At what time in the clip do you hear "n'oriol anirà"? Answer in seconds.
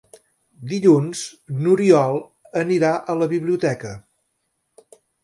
1.65-2.95